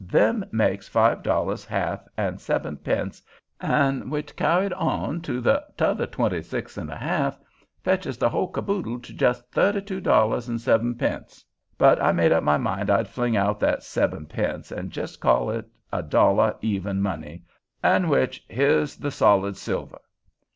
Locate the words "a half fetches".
6.89-8.17